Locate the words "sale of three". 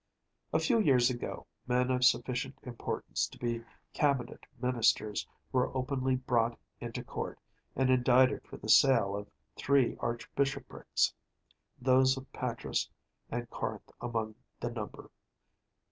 8.67-9.95